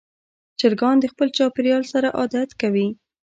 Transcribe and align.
چرګان 0.59 0.95
د 0.99 1.05
خپل 1.13 1.27
چاپېریال 1.37 1.83
سره 1.93 2.07
عادت 2.19 2.49
کوي. 2.61 2.87